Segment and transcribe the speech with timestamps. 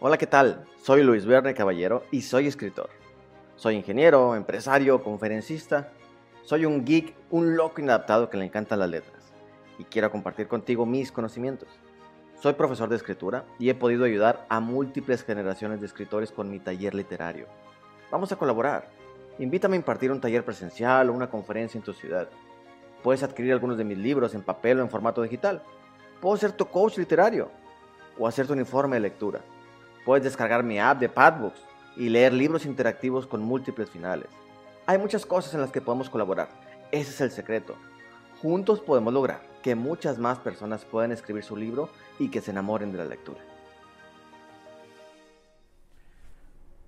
[0.00, 0.64] Hola, ¿qué tal?
[0.80, 2.88] Soy Luis Verne Caballero y soy escritor.
[3.56, 5.90] Soy ingeniero, empresario, conferencista.
[6.44, 9.32] Soy un geek, un loco inadaptado que le encantan las letras
[9.76, 11.68] y quiero compartir contigo mis conocimientos.
[12.40, 16.60] Soy profesor de escritura y he podido ayudar a múltiples generaciones de escritores con mi
[16.60, 17.48] taller literario.
[18.12, 18.88] Vamos a colaborar.
[19.40, 22.28] Invítame a impartir un taller presencial o una conferencia en tu ciudad.
[23.02, 25.60] Puedes adquirir algunos de mis libros en papel o en formato digital.
[26.20, 27.50] Puedo ser tu coach literario
[28.16, 29.40] o hacer tu uniforme de lectura.
[30.08, 31.60] Puedes descargar mi app de Padbooks
[31.94, 34.28] y leer libros interactivos con múltiples finales.
[34.86, 36.48] Hay muchas cosas en las que podemos colaborar.
[36.90, 37.76] Ese es el secreto.
[38.40, 42.90] Juntos podemos lograr que muchas más personas puedan escribir su libro y que se enamoren
[42.90, 43.38] de la lectura.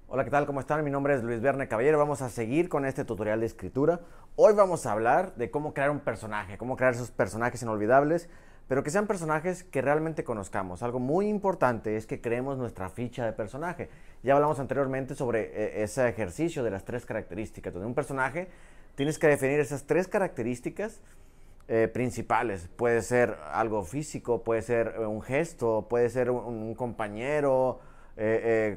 [0.09, 0.47] Hola, ¿qué tal?
[0.47, 0.83] ¿Cómo están?
[0.83, 1.99] Mi nombre es Luis Verne Caballero.
[1.99, 4.01] Vamos a seguir con este tutorial de escritura.
[4.37, 8.31] Hoy vamos a hablar de cómo crear un personaje, cómo crear esos personajes inolvidables
[8.71, 10.85] pero que sean personajes que realmente conozcamos.
[10.85, 13.89] Algo muy importante es que creemos nuestra ficha de personaje.
[14.23, 17.75] Ya hablamos anteriormente sobre eh, ese ejercicio de las tres características.
[17.75, 18.47] De un personaje
[18.95, 21.01] tienes que definir esas tres características
[21.67, 22.69] eh, principales.
[22.77, 27.81] Puede ser algo físico, puede ser eh, un gesto, puede ser un, compañero,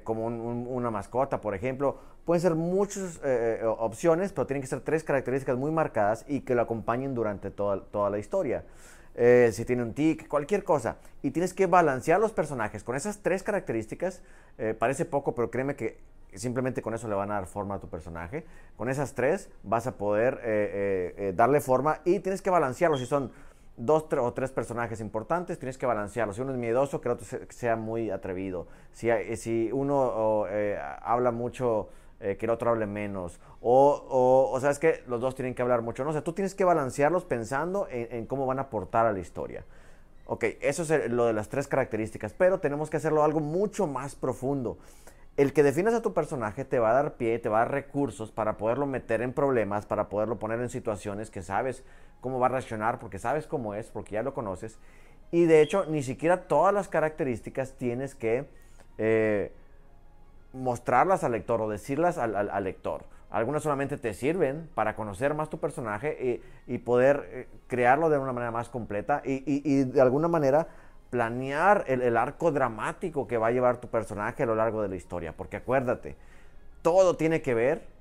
[0.03, 1.99] como una mascota, por ejemplo.
[2.25, 3.21] Pueden ser muchas
[3.77, 7.79] opciones, pero tienen que ser tres características muy marcadas y que lo acompañen durante toda,
[7.91, 8.63] toda la historia.
[9.15, 10.97] Eh, si tiene un tic, cualquier cosa.
[11.21, 14.21] Y tienes que balancear los personajes con esas tres características.
[14.57, 15.99] Eh, parece poco, pero créeme que
[16.33, 18.43] simplemente con eso le van a dar forma a tu personaje.
[18.75, 22.99] Con esas tres vas a poder eh, darle forma y tienes que balancearlos.
[22.99, 23.31] Si son
[23.77, 26.35] dos o tres personajes importantes, tienes que balancearlos.
[26.35, 28.67] Si uno es miedoso, que el otro sea muy atrevido.
[28.93, 30.45] Si, si uno
[31.01, 31.89] habla mucho
[32.23, 33.41] eh, que el otro hable menos.
[33.59, 36.05] O, o, sabes que los dos tienen que hablar mucho.
[36.05, 39.19] No, o sea, tú tienes que balancearlos pensando en, cómo van a aportar a la
[39.19, 39.65] historia.
[40.25, 44.15] Ok, eso es lo de las tres características, pero tenemos que hacerlo algo mucho más
[44.15, 44.77] profundo.
[45.35, 47.71] El que definas a tu personaje te va a dar pie, te va a dar
[47.71, 51.83] recursos para poderlo meter en problemas, para poderlo poner en situaciones que sabes
[52.21, 54.77] cómo va a reaccionar, porque sabes cómo es, porque ya lo conoces.
[55.29, 58.47] Y de hecho, ni siquiera todas las características tienes que
[58.97, 59.51] eh,
[60.53, 63.05] mostrarlas al lector o decirlas al, lector.
[63.29, 68.31] Algunas solamente te sirven para conocer más tu personaje y, poder eh, crearlo de una
[68.31, 70.67] manera más completa y, de alguna manera
[71.09, 74.95] planear el, arco dramático que va a llevar tu personaje a lo largo de la
[74.95, 75.33] historia.
[75.35, 76.15] Porque acuérdate,
[76.81, 77.92] todo tiene que ver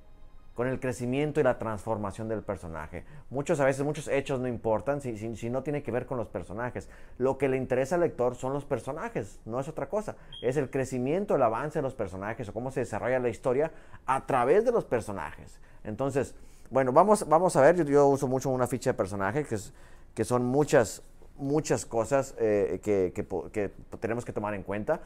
[0.55, 3.05] con el crecimiento y la transformación del personaje.
[3.31, 6.29] Muchos a veces, muchos hechos no importan si, si, no tiene que ver con los
[6.29, 6.89] personajes.
[7.19, 10.17] Lo que le interesa al lector son los personajes, no es otra cosa.
[10.43, 13.73] Es el crecimiento, el avance de los personajes o cómo se desarrolla la historia
[14.05, 15.59] a través de los personajes.
[15.85, 16.35] Entonces,
[16.71, 19.73] bueno, vamos, vamos a ver, yo, uso mucho una ficha de personaje que, es,
[20.15, 21.03] que son muchas,
[21.37, 23.71] muchas cosas eh, que, que, que
[24.01, 25.01] tenemos que tomar en cuenta.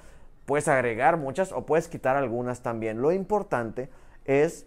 [0.45, 3.01] Puedes agregar muchas o puedes quitar algunas también.
[3.01, 3.91] Lo importante
[4.25, 4.67] es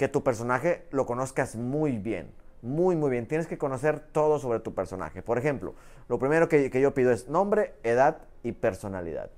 [0.00, 2.32] que tu personaje lo conozcas muy bien.
[2.62, 3.28] Muy, muy bien.
[3.28, 5.20] Tienes que conocer todo sobre tu personaje.
[5.20, 5.74] Por ejemplo,
[6.08, 9.28] lo primero que, yo pido es nombre, edad y personalidad.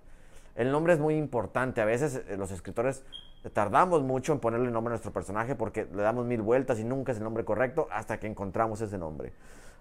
[0.55, 1.81] El nombre es muy importante.
[1.81, 3.03] A veces eh, los escritores
[3.53, 7.11] tardamos mucho en ponerle nombre a nuestro personaje porque le damos mil vueltas y nunca
[7.11, 9.33] es el nombre correcto hasta que encontramos ese nombre.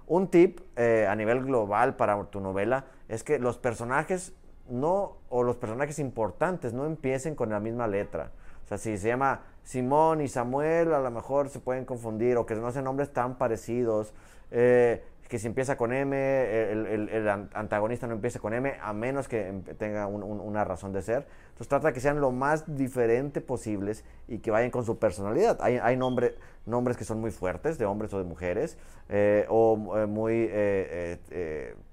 [0.08, 4.34] Un tip eh, a nivel global para tu novela es que los personajes
[4.68, 8.32] no, o los personajes importantes no empiecen con la misma letra.
[8.72, 12.56] Sea, si se llama Simón y Samuel, a lo mejor se pueden confundir o que
[12.56, 14.14] no sean nombres tan parecidos.
[14.50, 19.48] Eh, que si empieza con M, el, antagonista no empiece con M, a menos que
[19.48, 21.26] em, tenga una razón de ser.
[21.52, 25.58] Entonces trata de que sean lo más diferente posibles y que vayan con su personalidad.
[25.62, 28.78] Hay, hay nombres que son muy fuertes, de hombres o de mujeres,
[29.08, 30.50] eh, o eh, muy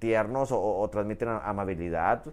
[0.00, 2.24] tiernos o, transmiten amabilidad.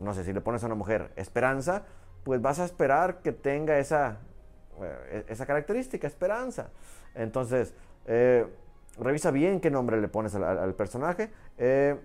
[0.00, 1.84] no sé, si le pones a una mujer esperanza,
[2.24, 4.18] pues vas a esperar que tenga esa,
[4.82, 6.70] eh, esa característica, esperanza.
[7.14, 7.74] Entonces,
[8.06, 8.46] eh,
[8.98, 11.30] revisa bien qué nombre le pones al, personaje.
[11.58, 11.96] Eh,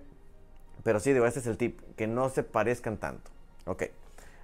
[0.83, 3.31] pero sí, digo, este es el tip, que no se parezcan tanto.
[3.65, 3.83] Ok.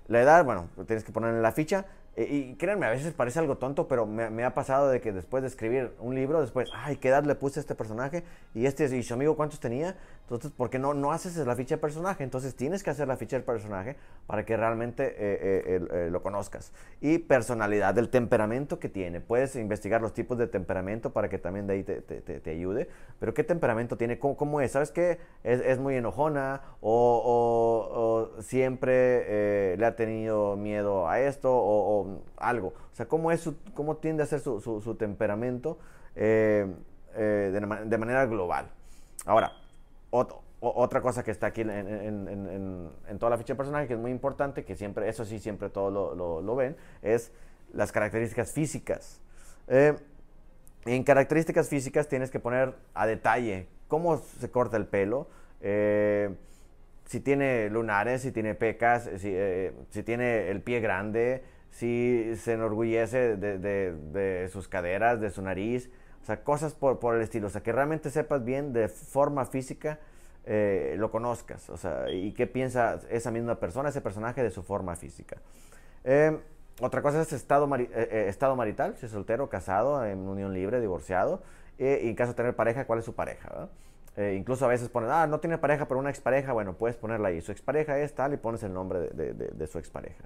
[0.08, 1.86] La edad, bueno, tienes que poner en la ficha.
[2.16, 5.44] Eh, y créanme, a veces parece algo tonto, pero me, ha pasado de que después
[5.44, 8.24] de escribir un libro, después, ay, ¿qué edad le puse a este personaje?
[8.54, 9.96] Y este y su amigo, ¿cuántos tenía?
[10.26, 12.24] Entonces, ¿por qué no, no haces la ficha de personaje?
[12.24, 13.96] Entonces, tienes que hacer la ficha del personaje
[14.28, 16.74] para que realmente eh, eh, lo conozcas.
[17.00, 19.22] Y personalidad, del temperamento que tiene.
[19.22, 22.90] Puedes investigar los tipos de temperamento para que también de ahí te, te, ayude.
[23.20, 24.20] Pero, ¿qué temperamento tiene?
[24.20, 24.72] ¿Cómo, es?
[24.72, 25.20] ¿Sabes qué?
[25.44, 32.74] Es, es muy enojona o, o, siempre le ha tenido miedo a esto o algo.
[32.96, 35.78] O sea, cómo, es cómo tiende a ser su, temperamento
[36.16, 36.66] eh,
[37.14, 38.70] eh, de, manera global.
[39.26, 39.52] Ahora,
[40.60, 42.90] otra cosa que está aquí en,
[43.20, 46.18] toda la ficha de personaje, que es muy importante, que siempre, eso sí, siempre todos
[46.18, 47.32] lo, ven, es
[47.74, 49.22] las características físicas.
[49.68, 49.96] Eh,
[50.86, 55.28] en características físicas tienes que poner a detalle cómo se corta el pelo,
[55.62, 56.36] eh,
[57.06, 59.74] si tiene lunares, si tiene pecas, si, eh,
[60.04, 65.90] tiene el pie grande, si se enorgullece de, sus caderas, de su nariz,
[66.26, 69.46] o sea, cosas por, por el estilo, o sea, que realmente sepas bien de forma
[69.46, 70.00] física
[70.44, 74.64] eh, lo conozcas, o sea, y qué piensa esa misma persona, ese personaje de su
[74.64, 75.38] forma física.
[76.04, 76.36] Eh,
[76.82, 81.44] otra cosa es estado, eh, estado marital, si es soltero, casado, en unión libre, divorciado,
[81.78, 83.70] y en caso de tener pareja, cuál es su pareja.
[84.34, 87.42] incluso a veces ponen, ah, no tiene pareja, pero una expareja, bueno, puedes ponerla ahí.
[87.42, 90.24] Su expareja es tal y pones el nombre de, de, de su expareja.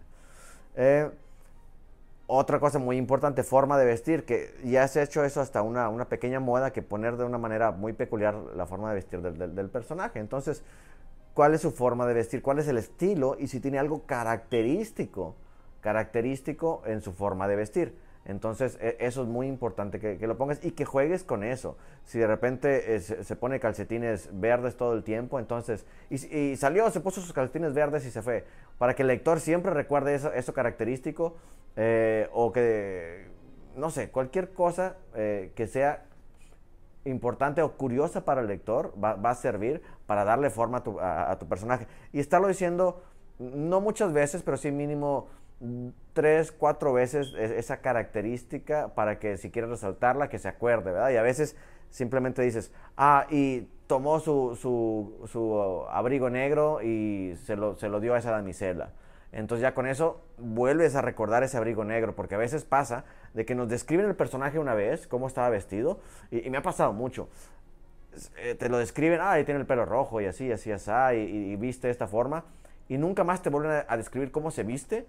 [2.32, 5.90] Otra cosa muy importante, forma de vestir, que ya se ha hecho eso hasta una,
[5.90, 9.56] una pequeña moda que poner de una manera muy peculiar la forma de vestir del,
[9.56, 10.20] del, personaje.
[10.20, 10.64] Entonces,
[11.34, 12.44] ¿cuál es su forma de vestir?
[12.44, 13.36] ¿Cuál es el estilo?
[13.40, 15.38] Y si tiene algo característico,
[15.82, 17.98] característico en su forma de vestir.
[18.26, 21.78] Entonces, e, eso es muy importante que, lo pongas y que juegues con eso.
[22.06, 26.92] Si de repente eh, se, pone calcetines verdes todo el tiempo, entonces, y, y, salió,
[26.92, 28.46] se puso sus calcetines verdes y se fue.
[28.78, 31.38] Para que el lector siempre recuerde eso, eso característico
[31.82, 33.30] eh, o que,
[33.78, 36.04] no sé, cualquier cosa eh, que sea
[37.06, 41.88] importante o curiosa para el lector va, a servir para darle forma a tu, personaje.
[42.12, 43.02] Y estarlo diciendo,
[43.40, 45.30] no muchas veces, pero sí mínimo
[46.12, 51.12] tres, cuatro veces e, esa característica para que si quieres resaltarla, que se acuerde, ¿verdad?
[51.12, 51.56] Y a veces
[51.90, 58.16] simplemente dices, ah, y tomó su, su, abrigo negro y se lo, se lo dio
[58.16, 58.92] a esa damisela.
[59.32, 63.46] Entonces ya con eso vuelves a recordar ese abrigo negro, porque a veces pasa de
[63.46, 66.00] que nos describen el personaje una vez, cómo estaba vestido,
[66.32, 67.30] y, me ha pasado mucho.
[68.38, 71.56] Eh, te lo describen, ah, ahí tiene el pelo rojo y así, así, así, y,
[71.58, 72.46] viste de esta forma,
[72.88, 75.06] y nunca más te vuelven a, describir cómo se viste,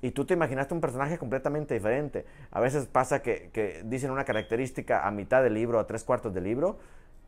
[0.00, 2.24] y tú te imaginaste un personaje completamente diferente.
[2.52, 6.32] A veces pasa que, que dicen una característica a mitad del libro, a tres cuartos
[6.32, 6.78] del libro,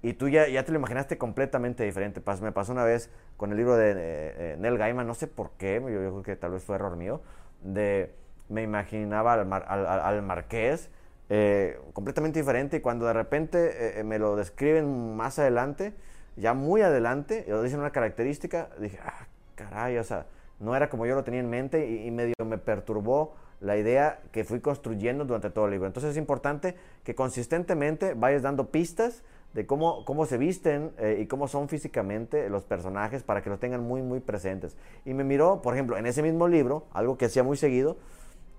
[0.02, 2.22] y tú ya, ya te lo imaginaste completamente diferente.
[2.40, 5.74] me pasó una vez con el libro de eh, Neil Gaiman, no sé por qué,
[5.74, 7.20] yo, creo que tal vez fue error mío,
[7.62, 8.14] de
[8.48, 10.90] me imaginaba al, al, marqués
[11.28, 15.94] eh, completamente diferente y cuando de repente eh, me lo describen más adelante,
[16.36, 20.26] ya muy adelante, y lo dicen una característica, dije, ah, caray, o sea,
[20.58, 24.20] no era como yo lo tenía en mente y, y medio me perturbó la idea
[24.32, 25.86] que fui construyendo durante todo el libro.
[25.86, 26.74] Entonces es importante
[27.04, 29.22] que consistentemente vayas dando pistas
[29.54, 33.58] de cómo, cómo se visten eh, y cómo son físicamente los personajes para que los
[33.58, 34.76] tengan muy, muy presentes.
[35.04, 37.96] Y me miró, por ejemplo, en ese mismo libro, algo que hacía muy seguido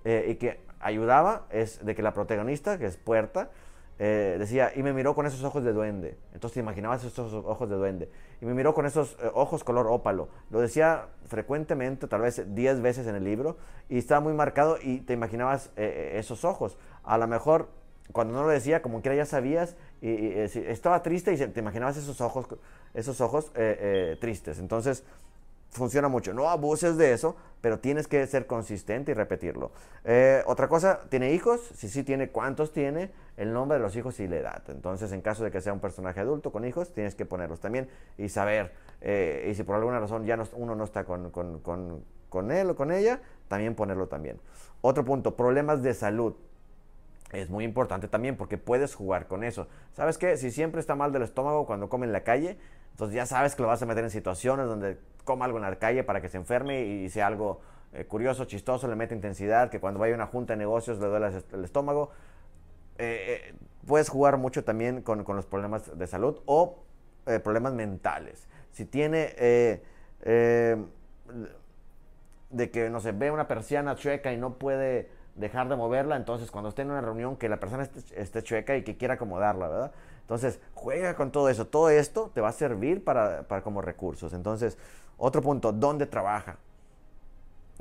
[0.04, 3.50] eh, y que ayudaba, es de que la protagonista, que es Puerta,
[3.98, 6.18] eh, decía, y me miró con esos ojos de duende.
[6.34, 8.10] Entonces te imaginabas esos ojos de duende.
[8.40, 10.28] Y me miró con esos ojos color ópalo.
[10.50, 13.56] Lo decía frecuentemente, tal vez 10 veces en el libro,
[13.88, 16.76] y estaba muy marcado y te imaginabas esos ojos.
[17.04, 17.68] A lo mejor
[18.12, 22.20] cuando no lo decía, como quiera ya sabías, y, estaba triste y te imaginabas esos
[22.20, 22.46] ojos,
[22.94, 24.58] esos ojos eh, eh, tristes.
[24.58, 25.04] Entonces,
[25.70, 26.34] funciona mucho.
[26.34, 29.72] No abuses de eso, pero tienes que ser consistente y repetirlo.
[30.04, 31.60] Eh, otra cosa, ¿tiene hijos?
[31.74, 33.10] Si sí tiene, ¿cuántos tiene?
[33.36, 34.62] El nombre de los hijos y la edad.
[34.68, 37.88] Entonces, en caso de que sea un personaje adulto con hijos, tienes que ponerlos también
[38.18, 38.72] y saber.
[39.00, 43.20] y si por alguna razón ya uno no está con, con él o con ella,
[43.48, 44.38] también ponerlo también.
[44.82, 46.34] Otro punto, problemas de salud
[47.32, 49.66] es muy importante también porque puedes jugar con eso.
[49.94, 50.36] ¿Sabes qué?
[50.36, 52.58] Si siempre está mal del estómago cuando come en la calle,
[52.90, 55.76] entonces ya sabes que lo vas a meter en situaciones donde coma algo en la
[55.76, 57.60] calle para que se enferme y sea algo
[57.94, 61.06] eh, curioso, chistoso, le mete intensidad, que cuando vaya a una junta de negocios le
[61.06, 62.10] duele el estómago.
[62.98, 63.54] Eh, eh,
[63.86, 66.84] puedes jugar mucho también con, con, los problemas de salud o
[67.42, 68.48] problemas mentales.
[68.72, 69.34] Si tiene
[72.52, 76.50] de que, no sé, ve una persiana chueca y no puede dejar de moverla, entonces
[76.50, 79.92] cuando esté en una reunión que la persona esté, chueca y que quiera acomodarla, ¿verdad?
[80.20, 81.66] Entonces, juega con todo eso.
[81.66, 84.32] Todo esto te va a servir para, para como recursos.
[84.34, 84.78] Entonces,
[85.18, 86.58] otro punto, ¿dónde trabaja?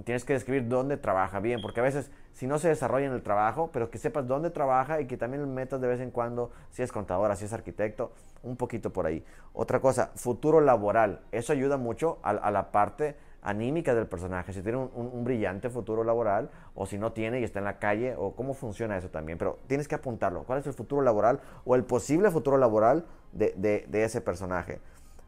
[0.03, 3.21] Tienes que describir dónde trabaja bien, porque a veces si no se desarrolla en el
[3.21, 6.81] trabajo, pero que sepas dónde trabaja y que también metas de vez en cuando, si
[6.81, 9.23] es contadora, si es arquitecto, un poquito por ahí.
[9.53, 11.21] Otra cosa, futuro laboral.
[11.31, 16.03] Eso ayuda mucho a, a la parte anímica del personaje, si tiene un, brillante futuro
[16.03, 19.37] laboral o si no tiene y está en la calle o cómo funciona eso también.
[19.37, 20.43] Pero tienes que apuntarlo.
[20.43, 24.79] ¿Cuál es el futuro laboral o el posible futuro laboral de, ese personaje?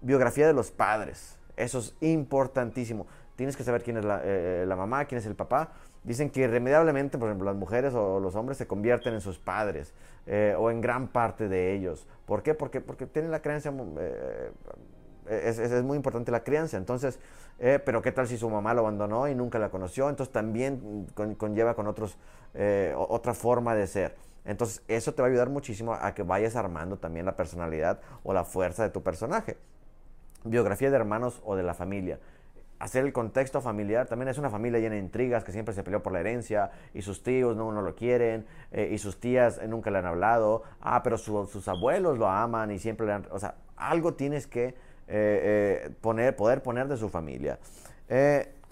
[0.02, 1.40] Biografía de los padres.
[1.56, 3.08] Eso es importantísimo.
[3.36, 5.72] Tienes que saber quién es la, eh, mamá, quién es el papá.
[6.04, 9.94] Dicen que irremediablemente, por ejemplo, las mujeres o los hombres se convierten en sus padres
[10.28, 12.08] eh, o en gran parte de ellos.
[12.26, 12.54] ¿Por qué?
[12.54, 14.52] Porque, porque tienen la creencia eh,
[15.30, 16.78] es, es, muy importante la crianza.
[16.78, 17.20] Entonces,
[17.60, 20.10] eh, pero ¿qué tal si su mamá lo abandonó y nunca la conoció?
[20.10, 22.18] Entonces también conlleva con otros,
[22.54, 24.16] eh, otra forma de ser.
[24.46, 28.34] Entonces, eso te va a ayudar muchísimo a que vayas armando también la personalidad o
[28.34, 29.58] la fuerza de tu personaje.
[30.44, 32.20] Biografía de hermanos o de la familia
[32.84, 34.08] hacer el contexto familiar.
[34.08, 37.02] También es una familia llena de intrigas que siempre se peleó por la herencia y
[37.02, 40.64] sus tíos no, no lo quieren eh, y sus tías nunca le han hablado.
[40.82, 43.28] Ah, pero sus abuelos lo aman y siempre le han...
[43.32, 44.76] O sea, algo tienes que
[45.08, 47.60] eh, eh, poner, poder poner de su familia.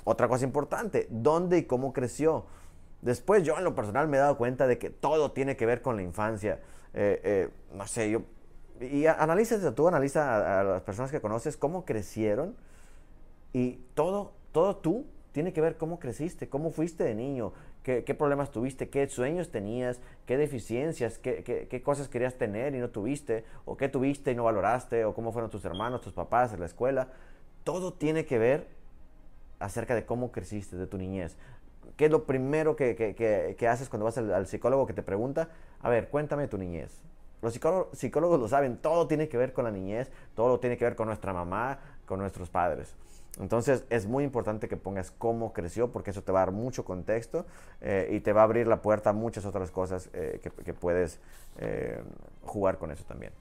[0.04, 2.46] otra cosa importante, ¿dónde y cómo creció?
[3.02, 5.82] Después yo en lo personal me he dado cuenta de que todo tiene que ver
[5.82, 6.60] con la infancia.
[7.74, 8.22] no sé, yo...
[8.80, 12.56] Y analiza, tú analiza a las personas que conoces, cómo crecieron
[13.54, 18.52] y todo, todo tú tiene que ver cómo creciste, cómo fuiste de niño, qué, problemas
[18.52, 23.90] tuviste, qué sueños tenías, qué deficiencias, qué, cosas querías tener y no tuviste, o qué
[23.90, 27.08] tuviste y no valoraste, o cómo fueron tus hermanos, tus papás la escuela.
[27.64, 28.68] Todo tiene que ver
[29.60, 31.38] acerca de cómo creciste, de tu niñez.
[31.98, 35.50] ¿Qué es lo primero que, haces cuando vas al, psicólogo que te pregunta?
[35.82, 37.02] A ver, cuéntame tu niñez.
[37.42, 37.60] Los
[37.94, 41.08] psicólogos lo saben, todo tiene que ver con la niñez, todo tiene que ver con
[41.08, 42.96] nuestra mamá, con nuestros padres.
[43.40, 46.84] Entonces es muy importante que pongas cómo creció porque eso te va a dar mucho
[46.84, 47.46] contexto
[47.80, 51.20] eh, y te va a abrir la puerta a muchas otras cosas eh, que, puedes
[51.58, 52.02] eh,
[52.44, 53.32] jugar con eso también.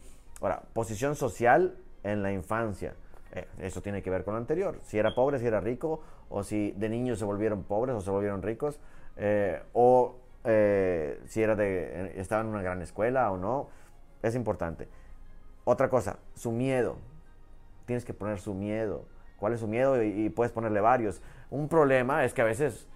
[0.41, 2.95] Ahora, posición social en la infancia.
[3.59, 4.79] eso tiene que ver con lo anterior.
[4.85, 8.11] Si era pobre, si era rico, o si de niños se volvieron pobres o se
[8.11, 8.79] volvieron ricos,
[9.75, 13.69] o si era de, estaba en una gran escuela o no.
[14.23, 14.89] Es importante.
[15.65, 16.97] Otra cosa, su miedo.
[17.85, 19.05] Tienes que poner su miedo
[19.41, 21.21] cuál es su miedo y, puedes ponerle varios.
[21.51, 22.87] Un problema es que a veces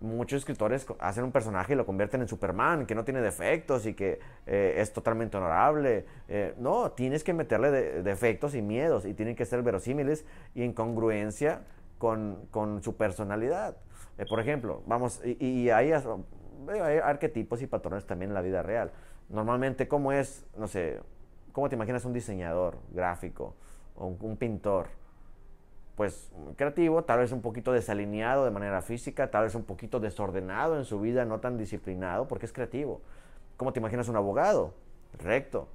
[0.00, 3.94] muchos escritores hacen un personaje y lo convierten en Superman, que no tiene defectos y
[3.94, 6.04] que eh, es totalmente honorable.
[6.28, 10.72] Eh, no, tienes que meterle defectos y miedos y tienen que ser verosímiles y en
[10.72, 11.62] congruencia
[11.98, 13.76] con, con su personalidad.
[14.18, 18.92] Eh, por ejemplo, vamos, y, hay, hay, arquetipos y patrones también en la vida real.
[19.28, 21.00] Normalmente, ¿cómo es, no sé,
[21.52, 23.54] cómo te imaginas un diseñador gráfico
[23.96, 24.97] o un pintor?
[25.98, 30.78] Pues creativo, tal vez un poquito desalineado de manera física, tal vez un poquito desordenado
[30.78, 33.00] en su vida, no tan disciplinado, porque es creativo.
[33.56, 34.74] ¿Cómo te imaginas un abogado?
[35.18, 35.66] Recto.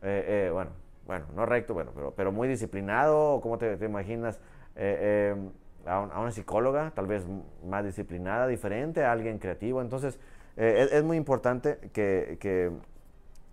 [0.00, 0.70] Eh, eh, bueno,
[1.08, 3.40] bueno, no recto, bueno, pero, pero muy disciplinado.
[3.40, 4.38] ¿Cómo te, imaginas
[4.76, 5.34] eh,
[5.86, 6.92] a, una psicóloga?
[6.94, 7.26] Tal vez
[7.66, 9.82] más disciplinada, diferente, a alguien creativo.
[9.82, 10.20] Entonces,
[10.54, 12.70] es, muy importante que, que,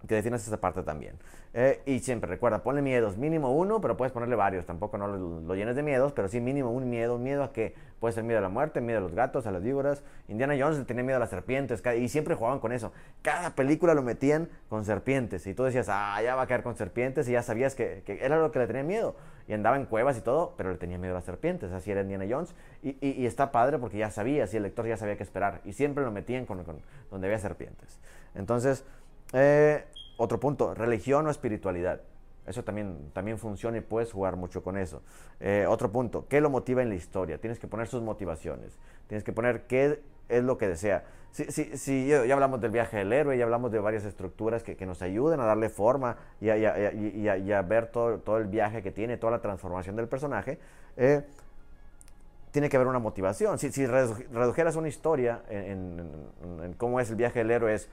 [0.08, 1.16] que definas esa parte también.
[1.54, 5.56] Eh, y siempre recuerda, ponle miedos, mínimo uno, pero puedes ponerle varios, tampoco no lo,
[5.56, 8.42] llenes de miedos, pero sí mínimo un miedo, miedo a que puede ser miedo a
[8.42, 10.02] la muerte, miedo a los gatos, a las víboras.
[10.30, 12.94] Indiana Jones tenía miedo a las serpientes y siempre jugaban con eso.
[13.22, 16.76] Cada película lo metían con serpientes y tú decías, ah, ya va a caer con
[16.76, 19.16] serpientes y ya sabías que, era lo que le tenía miedo.
[19.48, 22.02] Y andaba en cuevas y todo, pero le tenía miedo a las serpientes, así era
[22.02, 22.56] Indiana Jones.
[22.82, 26.04] Y, está padre porque ya sabía, si el lector ya sabía qué esperar y siempre
[26.06, 26.78] lo metían con, con
[27.12, 28.00] donde había serpientes.
[28.34, 28.86] Entonces,
[29.34, 29.86] eh,
[30.18, 32.02] otro punto, religión o espiritualidad.
[32.48, 35.02] Eso también, también funciona y puedes jugar mucho con eso.
[35.40, 37.38] Eh, otro punto, ¿qué lo motiva en la historia?
[37.38, 38.78] Tienes que poner sus motivaciones.
[39.08, 41.04] Tienes que poner qué es lo que desea.
[41.32, 45.40] Si, ya hablamos del viaje del héroe, ya hablamos de varias estructuras que, nos ayuden
[45.40, 49.96] a darle forma y a, ver todo, todo, el viaje que tiene, toda la transformación
[49.96, 50.60] del personaje.
[50.98, 51.24] Eh,
[52.52, 53.58] tiene que haber una motivación.
[53.60, 56.02] Si, redujeras una historia en,
[56.64, 57.90] en, cómo es el viaje del héroe, es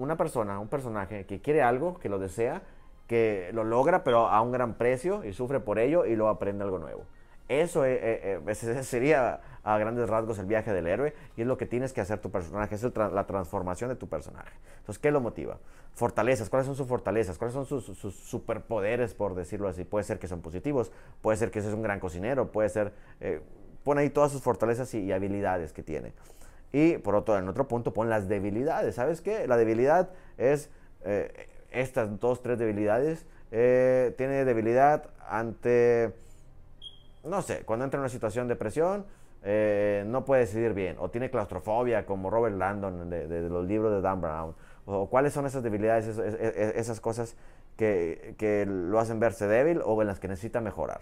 [0.00, 2.62] una persona, un personaje que quiere algo, que lo desea,
[3.06, 6.64] que lo logra, pero a un gran precio y sufre por ello y luego aprende
[6.64, 7.04] algo nuevo.
[7.48, 11.66] Eso eh, eh, sería a grandes rasgos el viaje del héroe y es lo que
[11.66, 14.52] tienes que hacer tu personaje, es la transformación de tu personaje.
[14.78, 15.58] Entonces, ¿qué lo motiva?
[15.92, 17.36] Fortalezas, ¿cuáles son sus fortalezas?
[17.36, 19.84] ¿Cuáles son sus, superpoderes, por decirlo así?
[19.84, 22.92] Puede ser que son positivos, puede ser que es un gran cocinero, puede ser...
[23.20, 23.42] Eh,
[23.82, 26.12] pone ahí todas sus fortalezas y habilidades que tiene.
[26.72, 28.94] Y por otro, en otro punto pon las debilidades.
[28.94, 29.46] ¿Sabes qué?
[29.46, 30.70] La debilidad es
[31.04, 33.26] eh, estas dos, tres debilidades.
[33.50, 36.14] Eh, tiene debilidad ante,
[37.24, 39.04] no sé, cuando entra en una situación de presión,
[39.42, 40.96] eh, no puede decidir bien.
[41.00, 44.54] O tiene claustrofobia, como Robert Landon de, los libros de Dan Brown.
[44.86, 47.36] O cuáles son esas debilidades, esas, cosas
[47.76, 51.00] que, que, lo hacen verse débil o en las que necesita mejorar.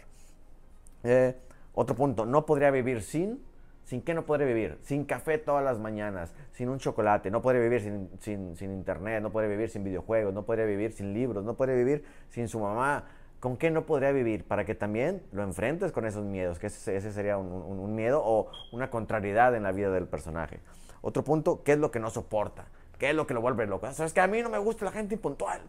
[1.75, 3.41] otro punto, no podría vivir sin
[3.89, 4.77] ¿Sin qué no podría vivir?
[4.83, 7.81] Sin café todas las mañanas, sin un chocolate, no podría vivir
[8.21, 11.75] sin, sin, internet, no podría vivir sin videojuegos, no podría vivir sin libros, no podría
[11.75, 13.07] vivir sin su mamá.
[13.41, 14.45] ¿Con qué no podría vivir?
[14.45, 18.91] Para que también lo enfrentes con esos miedos, que ese, sería un, miedo o una
[18.91, 20.61] contrariedad en la vida del personaje.
[21.01, 22.67] Otro punto, ¿qué es lo que no soporta?
[22.99, 23.91] ¿Qué es lo que lo vuelve loco?
[23.93, 25.63] ¿Sabes que a mí no me gusta la gente impuntual?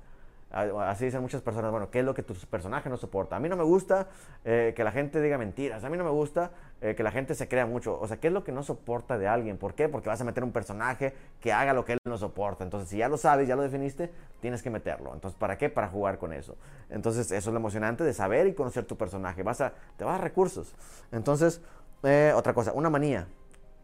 [0.52, 3.36] Así dicen muchas personas, bueno, ¿qué es lo que tu personaje no soporta?
[3.36, 4.08] A mí no me gusta
[4.44, 6.52] eh, que la gente diga mentiras, a mí no me gusta
[6.82, 8.00] eh, que la gente se crea mucho.
[8.00, 9.58] O sea, ¿qué es lo que no soporta de alguien?
[9.58, 9.90] ¿Por qué?
[9.90, 12.64] Porque vas a meter un personaje que haga lo que él no soporta.
[12.64, 15.14] Entonces, si ya lo sabes, ya lo definiste, tienes que meterlo.
[15.14, 15.70] Entonces, ¿para qué?
[15.70, 16.58] Para jugar con eso.
[16.90, 19.44] Entonces, eso es lo emocionante de saber y conocer tu personaje.
[19.44, 20.74] Vas a, te vas a recursos.
[21.12, 21.62] Entonces,
[22.02, 23.28] eh, otra cosa, una manía,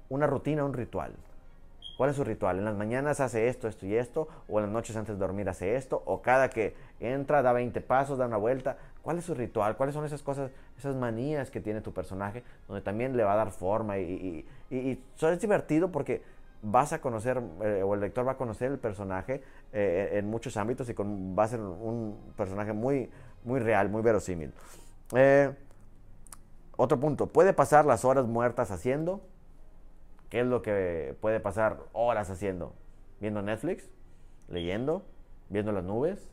[0.09, 1.13] una rutina, un ritual.
[1.97, 2.59] ¿Cuál es su ritual?
[2.59, 5.47] En las mañanas hace esto, esto y esto, o en las noches antes de dormir
[5.47, 8.77] hace esto, o cada que entra da 20 pasos, da una vuelta.
[9.01, 9.77] ¿Cuál es su ritual?
[9.77, 13.37] ¿Cuáles son esas cosas, esas manías que tiene tu personaje, donde también le va a
[13.37, 13.97] dar forma?
[13.97, 16.21] Y, y, eso es divertido porque
[16.61, 20.57] vas a conocer, eh, o el lector va a conocer el personaje eh, en muchos
[20.57, 23.09] ámbitos y va a ser un personaje muy,
[23.43, 24.51] muy real, muy verosímil.
[25.15, 25.53] Eh,
[26.75, 29.21] otro punto, puede pasar las horas muertas haciendo
[30.29, 32.73] ¿Qué es lo que puede pasar horas haciendo?
[33.19, 33.89] ¿Viendo Netflix?
[34.47, 35.05] ¿Leyendo?
[35.49, 36.29] ¿Viendo las nubes?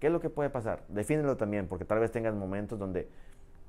[0.00, 0.82] ¿Qué es lo que puede pasar?
[0.88, 3.08] Defínelo también, porque tal vez tengas momentos donde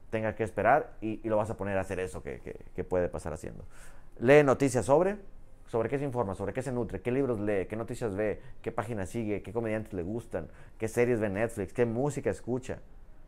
[0.09, 3.65] tenga que esperar y, lo vas a poner a hacer eso que, puede pasar haciendo.
[4.19, 5.17] Lee noticias sobre,
[5.67, 8.71] sobre qué se informa, sobre qué se nutre, qué libros lee, qué noticias ve, qué
[8.71, 12.79] páginas sigue, qué comediantes le gustan, qué series ve Netflix, qué música escucha.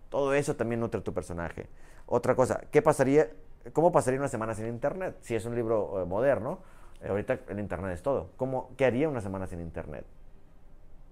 [0.09, 1.67] Todo eso también nutre tu personaje.
[2.05, 3.29] Otra cosa, ¿qué pasaría
[3.73, 5.17] ¿Cómo pasaría una semana sin Internet?
[5.21, 6.59] Si es un libro eh, moderno,
[7.01, 8.29] eh, ahorita el Internet es todo.
[8.37, 10.05] ¿Cómo, ¿Qué haría una semana sin Internet?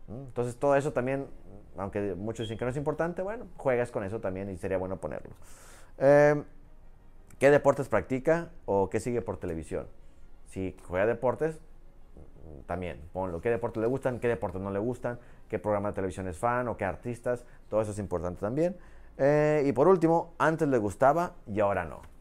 [0.07, 0.13] ¿Mm?
[0.13, 1.27] Entonces todo eso también,
[1.77, 4.97] aunque muchos dicen que no es importante, bueno, juegas con eso también y sería bueno
[4.97, 5.31] ponerlo.
[5.97, 6.43] Em,
[7.39, 9.87] ¿Qué deportes practica o qué sigue por televisión?
[10.45, 11.59] Si juega deportes,
[12.65, 13.41] también ponlo.
[13.41, 14.19] ¿Qué deportes le gustan?
[14.19, 15.19] ¿Qué deportes no le gustan?
[15.49, 17.45] ¿Qué programa de televisión es fan o qué artistas?
[17.69, 18.77] Todo eso es importante también.
[19.17, 22.14] Eh, y por último, antes le gustaba y ahora no.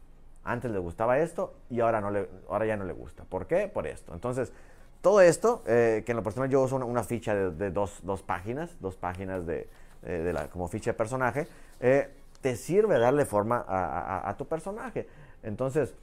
[0.45, 3.23] Antes le gustaba esto y ahora, no le, ahora ya no le gusta.
[3.23, 3.67] ¿Por qué?
[3.67, 4.13] Por esto.
[4.13, 4.53] Entonces,
[5.01, 8.95] todo esto, eh, que en lo personal yo uso una, ficha de, dos, páginas, dos
[8.95, 9.67] páginas de,
[10.03, 11.47] eh, como ficha de personaje,
[11.79, 12.09] eh,
[12.41, 15.07] te sirve darle forma a, tu personaje.
[15.41, 15.95] Entonces,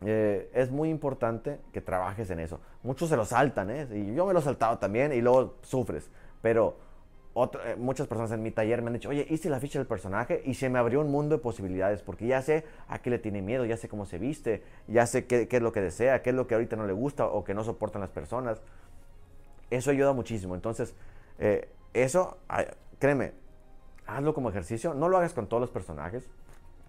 [0.00, 2.60] es muy importante que trabajes en eso.
[2.82, 3.86] Muchos se lo saltan, ¿eh?
[3.90, 6.10] Y yo me lo he saltado también y luego sufres.
[6.40, 6.76] Pero
[7.36, 10.42] eh, muchas personas en mi taller me han dicho, oye, hice la ficha del personaje
[10.44, 13.42] y se me abrió un mundo de posibilidades porque ya sé a qué le tiene
[13.42, 16.36] miedo, ya sé cómo se viste, ya sé qué, es lo que desea, qué es
[16.36, 18.62] lo que ahorita no le gusta o que no soportan las personas.
[19.70, 20.54] Eso ayuda muchísimo.
[20.54, 20.94] Entonces,
[21.40, 22.38] eh, eso,
[23.00, 23.32] créeme,
[24.06, 24.94] hazlo como ejercicio.
[24.94, 26.30] No lo hagas con todos los personajes,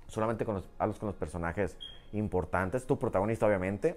[0.08, 1.76] solamente con los, con los personajes
[2.12, 2.86] importantes.
[2.86, 3.96] Tu protagonista, obviamente,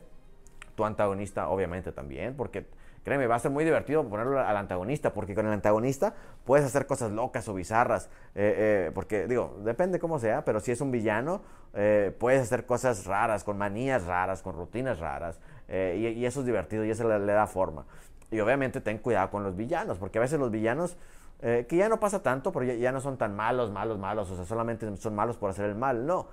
[0.74, 2.66] tu antagonista, obviamente también, porque
[3.08, 6.12] Créeme, va a ser muy divertido ponerlo al antagonista, porque con el antagonista
[6.44, 8.10] puedes hacer cosas locas o bizarras.
[8.34, 11.40] Eh, eh, porque, digo, depende cómo sea, pero si es un villano,
[11.72, 15.40] eh, puedes hacer cosas raras, con manías raras, con rutinas raras.
[15.70, 17.86] Y, eso es divertido y eso le, da forma.
[18.30, 20.98] Y obviamente ten cuidado con los villanos, porque a veces los villanos,
[21.40, 24.44] que ya no pasa tanto, pero ya no son tan malos, malos, malos, o sea,
[24.44, 26.06] solamente son malos por hacer el mal.
[26.06, 26.26] No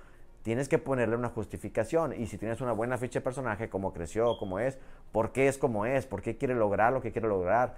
[0.46, 2.12] tienes que ponerle una justificación.
[2.12, 4.78] Y si tienes una buena ficha de personaje, cómo creció, cómo es,
[5.10, 7.74] por qué es como es, por qué quiere lograr lo que quiere lograr,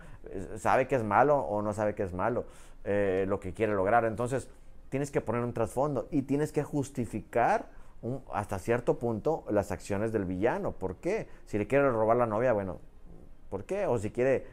[0.59, 2.45] sabe que es malo o no sabe que es malo
[2.85, 4.05] eh, lo que quiere lograr.
[4.05, 4.51] Entonces,
[4.91, 7.71] tienes que poner un trasfondo y tienes que justificar
[8.35, 10.73] hasta cierto punto las acciones del villano.
[10.73, 11.27] ¿Por qué?
[11.47, 12.81] Si le quiere robar la novia, bueno,
[13.49, 13.87] ¿por qué?
[13.87, 14.45] O si quiere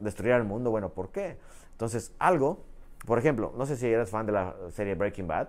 [0.00, 1.38] destruir el mundo, bueno, ¿por qué?
[1.72, 2.58] Entonces, algo,
[3.06, 5.48] por ejemplo, no sé si eres fan de la serie Breaking Bad,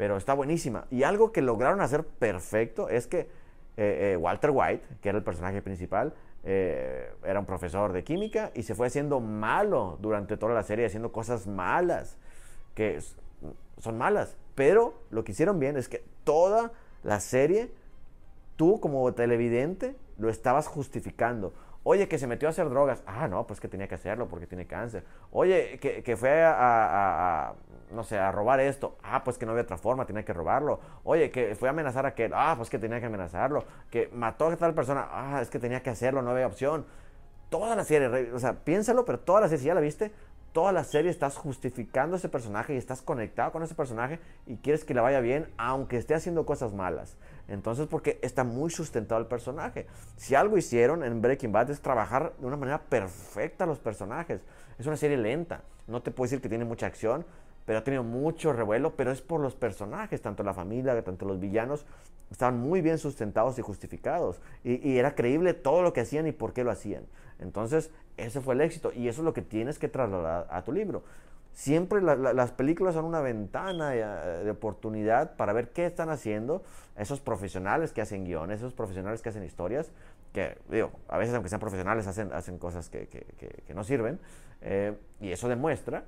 [0.00, 0.86] pero está buenísima.
[0.90, 5.24] Y algo que lograron hacer perfecto es que eh, eh, Walter White, que era el
[5.24, 10.54] personaje principal, eh, era un profesor de química y se fue haciendo malo durante toda
[10.54, 12.16] la serie, haciendo cosas malas,
[12.74, 12.98] que
[13.76, 14.38] son malas.
[14.54, 17.70] Pero lo que hicieron bien es que toda la serie,
[18.56, 21.52] tú como televidente, lo estabas justificando.
[21.82, 23.02] Oye, que se metió a hacer drogas.
[23.06, 25.04] Ah, no, pues que tenía que hacerlo porque tiene cáncer.
[25.32, 27.54] Oye, que, fue a,
[27.90, 28.98] no sé, a robar esto.
[29.02, 30.80] Ah, pues que no había otra forma, tenía que robarlo.
[31.04, 32.32] Oye, que fue a amenazar a aquel.
[32.34, 33.64] Ah, pues que tenía que amenazarlo.
[33.90, 35.08] Que mató a tal persona.
[35.10, 36.84] Ah, es que tenía que hacerlo, no había opción.
[37.48, 40.12] Toda la serie, o sea, piénsalo, pero toda la serie, si ya la viste,
[40.52, 44.84] toda la serie estás justificando ese personaje y estás conectado con ese personaje y quieres
[44.84, 47.16] que le vaya bien, aunque esté haciendo cosas malas.
[47.48, 49.86] Entonces, porque está muy sustentado el personaje.
[50.16, 54.40] Si algo hicieron en Breaking Bad es trabajar de una manera perfecta los personajes.
[54.78, 55.62] Es una serie lenta.
[55.86, 57.26] No te puedo decir que tiene mucha acción,
[57.64, 61.38] pero ha tenido mucho revuelo, pero es por los personajes, tanto la familia, tanto los
[61.38, 61.86] villanos,
[62.30, 64.40] estaban muy bien sustentados y justificados.
[64.64, 67.04] Y, era creíble todo lo que hacían y por qué lo hacían.
[67.38, 68.92] Entonces, ese fue el éxito.
[68.94, 71.02] Y eso es lo que tienes que trasladar a tu libro.
[71.52, 76.62] Siempre las películas son una ventana de, oportunidad para ver qué están haciendo
[76.96, 79.90] esos profesionales que hacen guiones, esos profesionales que hacen historias,
[80.32, 83.08] que digo, a veces aunque sean profesionales hacen, cosas que,
[83.74, 84.20] no sirven,
[84.62, 86.04] eh, y eso demuestra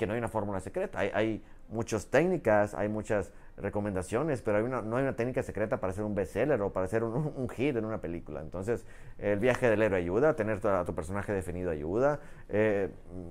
[0.00, 0.98] que no hay una fórmula secreta.
[0.98, 6.04] Hay, hay muchas técnicas, hay muchas recomendaciones, pero no hay una técnica secreta para hacer
[6.04, 8.40] un bestseller o para hacer un, un, hit en una película.
[8.40, 8.86] Entonces,
[9.18, 12.88] el viaje del héroe ayuda, tener a tu personaje definido ayuda, eh,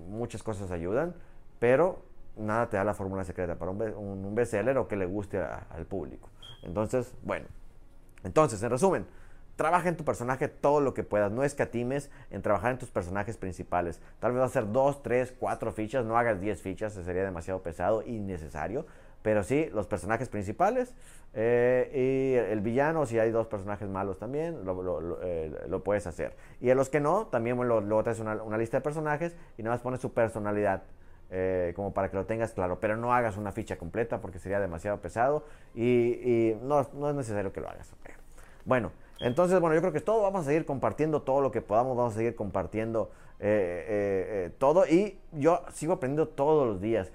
[0.10, 1.16] muchas cosas ayudan,
[1.58, 2.04] pero
[2.38, 5.88] nada te da la fórmula secreta para un, un, bestseller o que le guste al
[5.88, 6.30] público.
[6.62, 7.48] Entonces, bueno,
[8.24, 9.08] entonces, en resumen,
[9.60, 11.34] trabaja en tu personaje todo lo que puedas.
[11.34, 14.00] No escatimes en trabajar en tus personajes principales.
[14.22, 16.06] Tal vez vas a hacer dos, tres, cuatro fichas.
[16.06, 18.86] No hagas diez fichas, sería demasiado pesado innecesario.
[19.22, 20.94] Pero sí, los personajes principales
[21.34, 25.52] eh, y el villano, si hay dos personajes malos también, lo, eh,
[25.84, 26.38] puedes hacer.
[26.62, 29.76] Y a los que no, también luego te una, una, lista de personajes y nada
[29.76, 30.84] más pones su personalidad.
[31.32, 34.60] Eh, como para que lo tengas claro, pero no hagas una ficha completa porque sería
[34.60, 35.44] demasiado pesado
[35.76, 37.94] y, no, es necesario que lo hagas.
[38.66, 41.98] Bueno, entonces, bueno, yo creo que todo, vamos a seguir compartiendo todo lo que podamos,
[41.98, 47.12] vamos a seguir compartiendo eh, eh, eh, todo y yo sigo aprendiendo todos los días.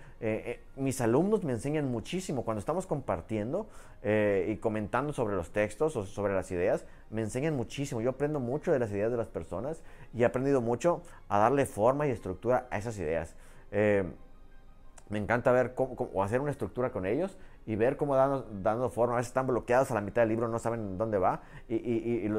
[0.76, 3.66] mis alumnos me enseñan muchísimo cuando estamos compartiendo
[4.02, 8.00] y comentando sobre los textos o sobre las ideas, me enseñan muchísimo.
[8.00, 9.82] Yo aprendo mucho de las ideas de las personas
[10.14, 13.34] y he aprendido mucho a darle forma y estructura a esas ideas.
[13.70, 17.36] me encanta ver cómo, o hacer una estructura con ellos
[17.66, 19.14] y ver cómo dando, dando forma.
[19.14, 21.42] A veces están bloqueados a la mitad del libro, no saben dónde va.
[21.68, 22.33] Y, y,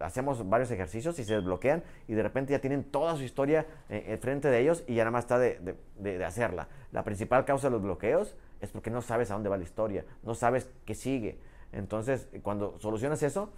[0.00, 4.18] hacemos varios ejercicios y se desbloquean y de repente ya tienen toda su historia eh,
[4.20, 6.68] frente de ellos y ya nada más está de, de, de, hacerla.
[6.92, 10.04] La principal causa de los bloqueos es porque no sabes a dónde va la historia,
[10.22, 11.38] no sabes qué sigue.
[11.72, 13.50] Entonces, cuando solucionas eso,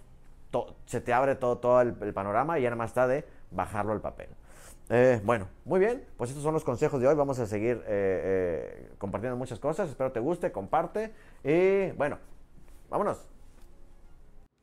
[0.85, 3.91] se te abre todo, todo el, el panorama y ya nada más está de bajarlo
[3.91, 4.29] al papel.
[4.89, 7.15] Eh, bueno, muy bien, pues estos son los consejos de hoy.
[7.15, 9.89] Vamos a seguir eh, eh, compartiendo muchas cosas.
[9.89, 11.11] Espero te guste, comparte.
[11.43, 12.19] Y bueno,
[12.89, 13.17] vámonos.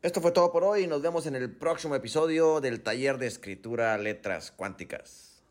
[0.00, 3.96] Esto fue todo por hoy nos vemos en el próximo episodio del taller de escritura
[3.98, 5.42] letras cuánticas.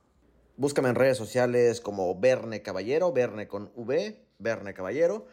[0.58, 5.28] Búscame en redes sociales como Verne Caballero, Verne con V, Verne Caballero.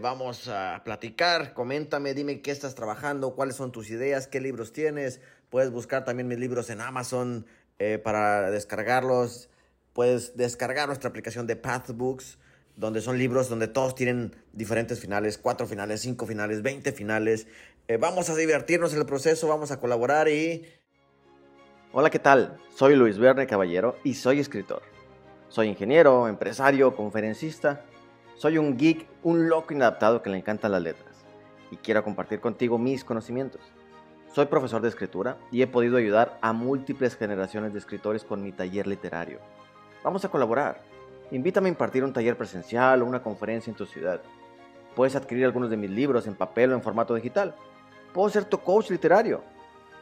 [0.00, 5.20] vamos a platicar, coméntame, dime qué estás trabajando, cuáles son tus ideas, qué libros tienes.
[5.50, 7.46] Puedes buscar también mis libros en Amazon,
[7.82, 9.48] eh, para descargarlos.
[9.92, 12.38] Puedes descargar nuestra aplicación de Pathbooks,
[12.76, 17.48] donde son libros donde todos tienen diferentes finales, cuatro finales, cinco finales, veinte finales.
[17.88, 20.64] Eh, vamos a divertirnos en el proceso, vamos a colaborar y...
[21.92, 22.56] Hola, ¿qué tal?
[22.72, 24.82] Soy Luis Verne Caballero y soy escritor.
[25.48, 27.84] Soy ingeniero, empresario, conferencista.
[28.36, 31.16] Soy un geek, un loco inadaptado que le encantan las letras.
[31.72, 33.60] Y quiero compartir contigo mis conocimientos.
[34.32, 38.50] Soy profesor de escritura y he podido ayudar a múltiples generaciones de escritores con mi
[38.50, 39.40] taller literario.
[40.02, 40.80] Vamos a colaborar.
[41.30, 44.22] Invítame a impartir un taller presencial o una conferencia en tu ciudad.
[44.96, 47.54] Puedes adquirir algunos de mis libros en papel o en formato digital.
[48.14, 49.42] Puedo ser tu coach literario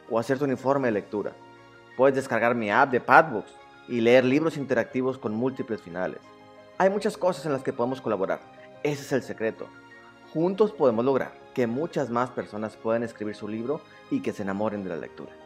[0.09, 1.33] o hacer tu informe de lectura.
[1.97, 3.53] Puedes descargar mi app de Padbooks
[3.89, 6.19] y leer libros interactivos con múltiples finales.
[6.77, 8.39] Hay muchas cosas en las que podemos colaborar.
[8.81, 9.67] Ese es el secreto.
[10.33, 14.81] Juntos podemos lograr que muchas más personas puedan escribir su libro y que se enamoren
[14.81, 15.40] de la lectura.